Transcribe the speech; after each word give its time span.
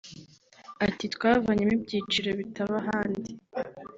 Ati 0.85 1.05
“Twavanyemo 1.15 1.73
ibyiciro 1.77 2.29
bitaba 2.39 2.75
ahandi 2.81 3.31